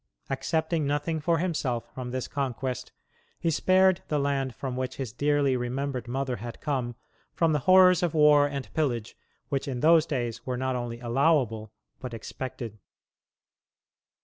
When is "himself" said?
1.37-1.93